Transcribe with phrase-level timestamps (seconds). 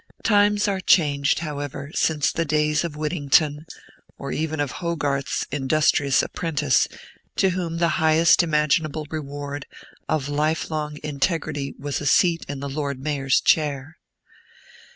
[0.23, 3.67] Times are changed, however, since the days of Whittington,
[4.17, 6.87] or even of Hogarth's Industrious Apprentice,
[7.35, 9.67] to whom the highest imaginable reward
[10.09, 13.97] of lifelong integrity was a seat in the Lord Mayor's chair.